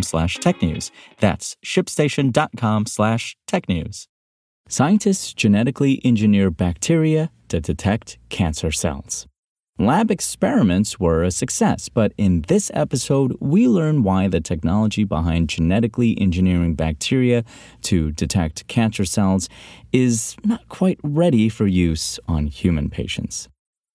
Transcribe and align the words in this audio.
slash 0.00 0.38
technews. 0.38 0.90
That's 1.18 1.56
shipstation.com 1.62 2.86
slash 2.86 3.36
technews. 3.46 4.06
Scientists 4.68 5.34
genetically 5.34 6.00
engineer 6.02 6.50
bacteria 6.50 7.30
to 7.48 7.60
detect 7.60 8.16
cancer 8.30 8.70
cells. 8.70 9.26
Lab 9.78 10.10
experiments 10.10 11.00
were 11.00 11.22
a 11.22 11.30
success, 11.30 11.88
but 11.88 12.12
in 12.16 12.42
this 12.42 12.70
episode, 12.72 13.36
we 13.40 13.66
learn 13.66 14.02
why 14.02 14.28
the 14.28 14.40
technology 14.40 15.02
behind 15.02 15.48
genetically 15.48 16.16
engineering 16.20 16.74
bacteria 16.74 17.42
to 17.82 18.12
detect 18.12 18.66
cancer 18.68 19.04
cells 19.04 19.48
is 19.92 20.36
not 20.44 20.68
quite 20.68 21.00
ready 21.02 21.48
for 21.48 21.66
use 21.66 22.20
on 22.28 22.46
human 22.46 22.90
patients. 22.90 23.48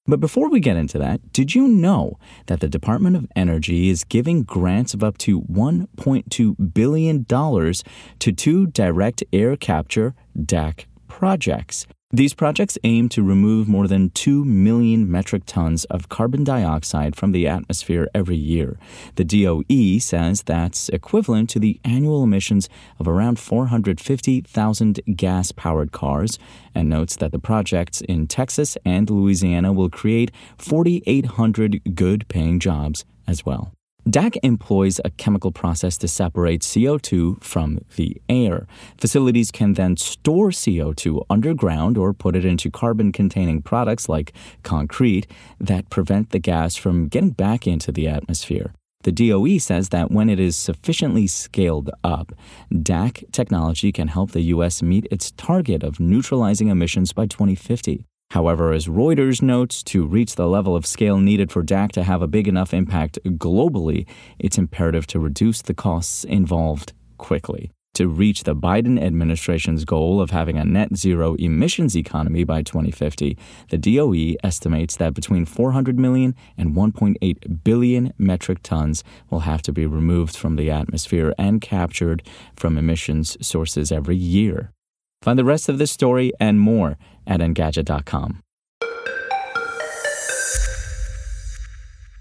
But 0.07 0.21
before 0.21 0.49
we 0.49 0.61
get 0.61 0.77
into 0.77 0.97
that, 0.99 1.33
did 1.33 1.53
you 1.53 1.67
know 1.67 2.17
that 2.45 2.61
the 2.61 2.69
Department 2.69 3.17
of 3.17 3.27
Energy 3.35 3.89
is 3.89 4.05
giving 4.05 4.43
grants 4.43 4.93
of 4.93 5.03
up 5.03 5.17
to 5.19 5.41
$1.2 5.41 6.73
billion 6.73 7.25
to 7.25 8.31
two 8.31 8.67
direct 8.67 9.23
air 9.33 9.57
capture 9.57 10.15
DAC 10.39 10.85
projects? 11.09 11.87
These 12.11 12.35
projects 12.35 12.77
aim 12.85 13.09
to 13.09 13.21
remove 13.21 13.67
more 13.67 13.85
than 13.85 14.11
2 14.11 14.45
million 14.45 15.11
metric 15.11 15.43
tons 15.45 15.83
of 15.85 16.07
carbon 16.07 16.45
dioxide 16.45 17.17
from 17.17 17.33
the 17.33 17.49
atmosphere 17.49 18.07
every 18.15 18.37
year. 18.37 18.79
The 19.15 19.25
DOE 19.25 19.99
says 19.99 20.41
that's 20.41 20.87
equivalent 20.87 21.49
to 21.49 21.59
the 21.59 21.81
annual 21.83 22.23
emissions 22.23 22.69
of 22.97 23.09
around 23.09 23.39
450,000 23.39 25.01
gas 25.17 25.51
powered 25.51 25.91
cars 25.91 26.39
and 26.73 26.87
notes 26.87 27.17
that 27.17 27.33
the 27.33 27.39
projects 27.39 27.99
in 27.99 28.27
Texas 28.27 28.77
and 28.85 29.09
Louisiana 29.09 29.73
will 29.73 29.89
create 29.89 30.31
4,800 30.57 31.93
good 31.93 32.25
paying 32.29 32.61
jobs 32.61 33.03
as 33.27 33.45
well. 33.45 33.73
DAC 34.07 34.37
employs 34.41 35.01
a 35.03 35.09
chemical 35.09 35.51
process 35.51 35.97
to 35.97 36.07
separate 36.07 36.61
CO2 36.61 37.43
from 37.43 37.79
the 37.97 38.15
air. 38.29 38.65
Facilities 38.97 39.51
can 39.51 39.73
then 39.73 39.97
store 39.97 40.49
CO2 40.49 41.25
underground 41.29 41.97
or 41.97 42.13
put 42.13 42.33
it 42.33 42.45
into 42.45 42.71
carbon 42.71 43.11
containing 43.11 43.61
products 43.61 44.07
like 44.07 44.31
concrete 44.63 45.27
that 45.59 45.89
prevent 45.89 46.29
the 46.29 46.39
gas 46.39 46.77
from 46.77 47.09
getting 47.09 47.31
back 47.31 47.67
into 47.67 47.91
the 47.91 48.07
atmosphere. 48.07 48.73
The 49.03 49.11
DOE 49.11 49.57
says 49.57 49.89
that 49.89 50.09
when 50.09 50.29
it 50.29 50.39
is 50.39 50.55
sufficiently 50.55 51.27
scaled 51.27 51.89
up, 52.01 52.31
DAC 52.73 53.29
technology 53.33 53.91
can 53.91 54.07
help 54.07 54.31
the 54.31 54.53
U.S. 54.55 54.81
meet 54.81 55.05
its 55.11 55.31
target 55.31 55.83
of 55.83 55.99
neutralizing 55.99 56.69
emissions 56.69 57.11
by 57.11 57.25
2050. 57.25 58.05
However, 58.31 58.73
as 58.73 58.87
Reuters 58.87 59.41
notes, 59.41 59.81
to 59.83 60.05
reach 60.05 60.35
the 60.35 60.47
level 60.47 60.75
of 60.75 60.85
scale 60.85 61.17
needed 61.17 61.51
for 61.51 61.63
DAC 61.63 61.91
to 61.93 62.03
have 62.03 62.21
a 62.21 62.27
big 62.27 62.47
enough 62.47 62.73
impact 62.73 63.19
globally, 63.23 64.05
it's 64.37 64.57
imperative 64.57 65.07
to 65.07 65.19
reduce 65.19 65.61
the 65.61 65.73
costs 65.73 66.23
involved 66.23 66.93
quickly. 67.17 67.71
To 67.97 68.07
reach 68.07 68.43
the 68.43 68.55
Biden 68.55 69.01
administration's 69.01 69.83
goal 69.83 70.21
of 70.21 70.29
having 70.29 70.55
a 70.57 70.65
net 70.65 70.95
zero 70.95 71.33
emissions 71.39 71.97
economy 71.97 72.43
by 72.43 72.61
2050, 72.61 73.35
the 73.71 73.77
DOE 73.79 74.35
estimates 74.43 74.97
that 74.97 75.15
between 75.15 75.45
400 75.45 75.97
million 75.97 76.35
and 76.59 76.75
1.8 76.75 77.63
billion 77.63 78.13
metric 78.19 78.59
tons 78.61 79.03
will 79.31 79.39
have 79.39 79.63
to 79.63 79.71
be 79.71 79.87
removed 79.87 80.37
from 80.37 80.57
the 80.57 80.69
atmosphere 80.69 81.33
and 81.39 81.59
captured 81.59 82.21
from 82.55 82.77
emissions 82.77 83.35
sources 83.41 83.91
every 83.91 84.15
year. 84.15 84.73
Find 85.21 85.37
the 85.37 85.45
rest 85.45 85.69
of 85.69 85.77
this 85.77 85.91
story 85.91 86.31
and 86.39 86.59
more 86.59 86.97
at 87.25 87.39
Engadget.com. 87.39 88.41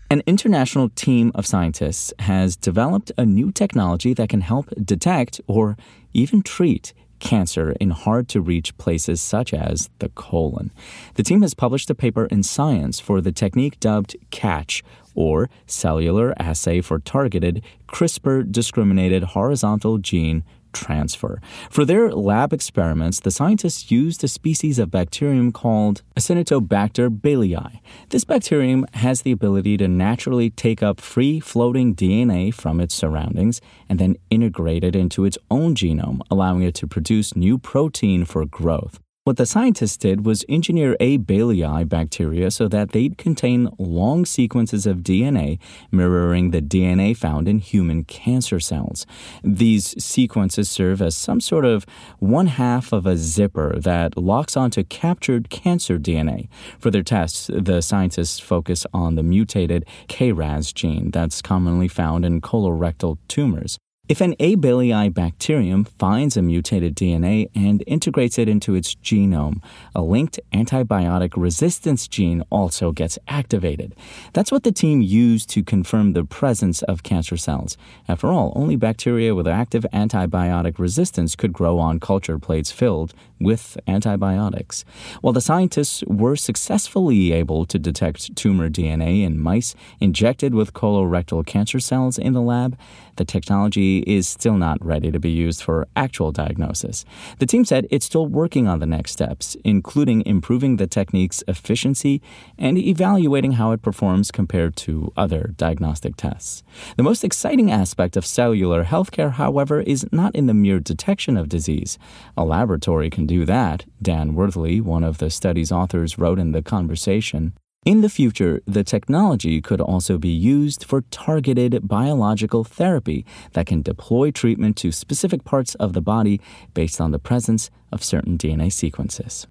An 0.08 0.22
international 0.24 0.88
team 0.90 1.32
of 1.34 1.46
scientists 1.46 2.12
has 2.20 2.56
developed 2.56 3.10
a 3.18 3.26
new 3.26 3.50
technology 3.50 4.14
that 4.14 4.28
can 4.28 4.40
help 4.40 4.70
detect 4.84 5.40
or 5.48 5.76
even 6.14 6.42
treat 6.42 6.94
cancer 7.18 7.72
in 7.80 7.90
hard 7.90 8.28
to 8.28 8.40
reach 8.40 8.76
places 8.78 9.20
such 9.20 9.52
as 9.52 9.90
the 9.98 10.08
colon. 10.10 10.70
The 11.14 11.22
team 11.22 11.42
has 11.42 11.54
published 11.54 11.90
a 11.90 11.94
paper 11.94 12.26
in 12.26 12.42
Science 12.42 13.00
for 13.00 13.20
the 13.20 13.32
technique 13.32 13.80
dubbed 13.80 14.16
CATCH, 14.30 14.84
or 15.14 15.48
Cellular 15.66 16.34
Assay 16.38 16.80
for 16.80 16.98
Targeted 16.98 17.64
CRISPR 17.88 18.52
Discriminated 18.52 19.24
Horizontal 19.24 19.98
Gene 19.98 20.44
transfer. 20.76 21.40
For 21.70 21.84
their 21.84 22.10
lab 22.12 22.52
experiments, 22.52 23.20
the 23.20 23.30
scientists 23.30 23.90
used 23.90 24.22
a 24.22 24.28
species 24.28 24.78
of 24.78 24.90
bacterium 24.90 25.52
called 25.52 26.02
Acinetobacter 26.18 27.08
baylyi. 27.08 27.80
This 28.10 28.24
bacterium 28.24 28.86
has 28.94 29.22
the 29.22 29.32
ability 29.32 29.76
to 29.78 29.88
naturally 29.88 30.50
take 30.50 30.82
up 30.82 31.00
free 31.00 31.40
floating 31.40 31.94
DNA 31.94 32.52
from 32.52 32.80
its 32.80 32.94
surroundings 32.94 33.60
and 33.88 33.98
then 33.98 34.16
integrate 34.30 34.84
it 34.84 34.94
into 34.94 35.24
its 35.24 35.38
own 35.50 35.74
genome, 35.74 36.20
allowing 36.30 36.62
it 36.62 36.74
to 36.76 36.86
produce 36.86 37.36
new 37.36 37.58
protein 37.58 38.24
for 38.24 38.44
growth. 38.44 39.00
What 39.26 39.38
the 39.38 39.44
scientists 39.44 39.96
did 39.96 40.24
was 40.24 40.44
engineer 40.48 40.96
A. 41.00 41.18
baylyi 41.18 41.88
bacteria 41.88 42.48
so 42.52 42.68
that 42.68 42.92
they'd 42.92 43.18
contain 43.18 43.68
long 43.76 44.24
sequences 44.24 44.86
of 44.86 44.98
DNA 44.98 45.58
mirroring 45.90 46.52
the 46.52 46.62
DNA 46.62 47.16
found 47.16 47.48
in 47.48 47.58
human 47.58 48.04
cancer 48.04 48.60
cells. 48.60 49.04
These 49.42 50.00
sequences 50.00 50.70
serve 50.70 51.02
as 51.02 51.16
some 51.16 51.40
sort 51.40 51.64
of 51.64 51.86
one 52.20 52.46
half 52.46 52.92
of 52.92 53.04
a 53.04 53.16
zipper 53.16 53.80
that 53.80 54.16
locks 54.16 54.56
onto 54.56 54.84
captured 54.84 55.50
cancer 55.50 55.98
DNA. 55.98 56.46
For 56.78 56.92
their 56.92 57.02
tests, 57.02 57.50
the 57.52 57.80
scientists 57.80 58.38
focus 58.38 58.86
on 58.94 59.16
the 59.16 59.24
mutated 59.24 59.86
KRAS 60.06 60.72
gene 60.72 61.10
that's 61.10 61.42
commonly 61.42 61.88
found 61.88 62.24
in 62.24 62.40
colorectal 62.40 63.18
tumors. 63.26 63.76
If 64.08 64.20
an 64.20 64.36
A. 64.38 64.54
baylyi 64.54 65.12
bacterium 65.12 65.82
finds 65.82 66.36
a 66.36 66.42
mutated 66.42 66.94
DNA 66.94 67.50
and 67.56 67.82
integrates 67.88 68.38
it 68.38 68.48
into 68.48 68.76
its 68.76 68.94
genome, 68.94 69.60
a 69.96 70.00
linked 70.00 70.38
antibiotic 70.52 71.32
resistance 71.36 72.06
gene 72.06 72.44
also 72.48 72.92
gets 72.92 73.18
activated. 73.26 73.96
That's 74.32 74.52
what 74.52 74.62
the 74.62 74.70
team 74.70 75.02
used 75.02 75.50
to 75.50 75.64
confirm 75.64 76.12
the 76.12 76.22
presence 76.22 76.82
of 76.82 77.02
cancer 77.02 77.36
cells. 77.36 77.76
After 78.06 78.28
all, 78.28 78.52
only 78.54 78.76
bacteria 78.76 79.34
with 79.34 79.48
active 79.48 79.84
antibiotic 79.92 80.78
resistance 80.78 81.34
could 81.34 81.52
grow 81.52 81.80
on 81.80 81.98
culture 81.98 82.38
plates 82.38 82.70
filled 82.70 83.12
with 83.40 83.76
antibiotics. 83.88 84.84
While 85.20 85.32
the 85.32 85.40
scientists 85.40 86.04
were 86.06 86.36
successfully 86.36 87.32
able 87.32 87.66
to 87.66 87.78
detect 87.78 88.36
tumor 88.36 88.70
DNA 88.70 89.24
in 89.24 89.40
mice 89.40 89.74
injected 90.00 90.54
with 90.54 90.72
colorectal 90.72 91.44
cancer 91.44 91.80
cells 91.80 92.18
in 92.18 92.34
the 92.34 92.40
lab, 92.40 92.78
the 93.16 93.24
technology 93.24 93.95
is 94.00 94.28
still 94.28 94.56
not 94.56 94.84
ready 94.84 95.10
to 95.10 95.18
be 95.18 95.30
used 95.30 95.62
for 95.62 95.86
actual 95.96 96.32
diagnosis. 96.32 97.04
The 97.38 97.46
team 97.46 97.64
said 97.64 97.86
it's 97.90 98.06
still 98.06 98.26
working 98.26 98.68
on 98.68 98.78
the 98.78 98.86
next 98.86 99.12
steps, 99.12 99.56
including 99.64 100.24
improving 100.26 100.76
the 100.76 100.86
technique's 100.86 101.42
efficiency 101.48 102.20
and 102.58 102.78
evaluating 102.78 103.52
how 103.52 103.72
it 103.72 103.82
performs 103.82 104.30
compared 104.30 104.76
to 104.76 105.12
other 105.16 105.54
diagnostic 105.56 106.16
tests. 106.16 106.62
The 106.96 107.02
most 107.02 107.24
exciting 107.24 107.70
aspect 107.70 108.16
of 108.16 108.26
cellular 108.26 108.84
healthcare, 108.84 109.32
however, 109.32 109.80
is 109.80 110.06
not 110.12 110.34
in 110.34 110.46
the 110.46 110.54
mere 110.54 110.80
detection 110.80 111.36
of 111.36 111.48
disease. 111.48 111.98
A 112.36 112.44
laboratory 112.44 113.10
can 113.10 113.26
do 113.26 113.44
that, 113.44 113.84
Dan 114.00 114.34
Worthley, 114.34 114.80
one 114.80 115.04
of 115.04 115.18
the 115.18 115.30
study's 115.30 115.72
authors, 115.72 116.18
wrote 116.18 116.38
in 116.38 116.52
The 116.52 116.62
Conversation. 116.62 117.54
In 117.86 118.00
the 118.00 118.08
future, 118.08 118.60
the 118.66 118.82
technology 118.82 119.62
could 119.62 119.80
also 119.80 120.18
be 120.18 120.28
used 120.28 120.82
for 120.82 121.02
targeted 121.12 121.86
biological 121.86 122.64
therapy 122.64 123.24
that 123.52 123.66
can 123.66 123.80
deploy 123.80 124.32
treatment 124.32 124.76
to 124.78 124.90
specific 124.90 125.44
parts 125.44 125.76
of 125.76 125.92
the 125.92 126.02
body 126.02 126.40
based 126.74 127.00
on 127.00 127.12
the 127.12 127.20
presence 127.20 127.70
of 127.92 128.02
certain 128.02 128.36
DNA 128.36 128.72
sequences. 128.72 129.46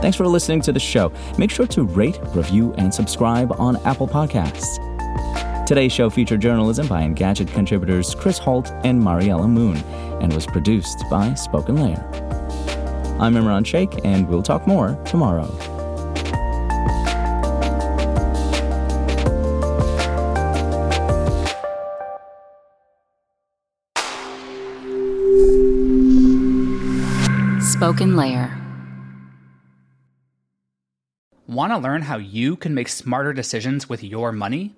Thanks 0.00 0.16
for 0.16 0.26
listening 0.26 0.62
to 0.62 0.72
the 0.72 0.80
show. 0.80 1.12
Make 1.36 1.50
sure 1.50 1.66
to 1.66 1.82
rate, 1.82 2.18
review, 2.34 2.72
and 2.78 2.94
subscribe 2.94 3.52
on 3.60 3.76
Apple 3.84 4.08
Podcasts. 4.08 4.87
Today's 5.68 5.92
show 5.92 6.08
featured 6.08 6.40
journalism 6.40 6.88
by 6.88 7.02
Engadget 7.02 7.52
contributors 7.52 8.14
Kris 8.14 8.38
Holt 8.38 8.72
and 8.84 8.98
Mariella 8.98 9.46
Moon 9.46 9.76
and 10.22 10.32
was 10.32 10.46
produced 10.46 11.04
by 11.10 11.34
Spoken 11.34 11.76
Layer. 11.76 12.02
I'm 13.20 13.34
Imran 13.34 13.66
Sheikh, 13.66 14.02
and 14.02 14.26
we'll 14.26 14.42
talk 14.42 14.66
more 14.66 14.94
tomorrow. 15.04 15.44
Spoken 27.60 28.16
Layer. 28.16 28.56
Want 31.46 31.74
to 31.74 31.78
learn 31.78 32.00
how 32.00 32.16
you 32.16 32.56
can 32.56 32.72
make 32.72 32.88
smarter 32.88 33.34
decisions 33.34 33.86
with 33.86 34.02
your 34.02 34.32
money? 34.32 34.77